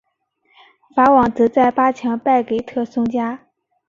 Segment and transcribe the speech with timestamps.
[0.95, 3.39] 法网则在八强败给特松加。